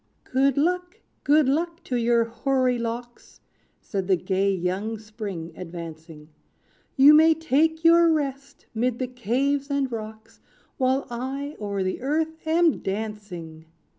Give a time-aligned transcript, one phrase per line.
[0.23, 0.99] "Good luck!
[1.23, 3.39] good luck, to your hoary locks!"
[3.81, 6.29] Said the gay young Spring, advancing;
[6.95, 10.39] "You may take your rest 'mid the caves and rocks,
[10.77, 13.65] While I o'er the earth am dancing.